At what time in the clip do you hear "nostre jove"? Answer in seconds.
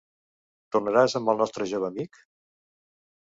1.43-1.89